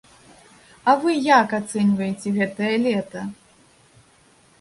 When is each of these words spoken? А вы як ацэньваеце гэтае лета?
А 0.93 0.95
вы 1.03 1.11
як 1.39 1.53
ацэньваеце 1.57 2.33
гэтае 2.39 2.73
лета? 2.87 3.21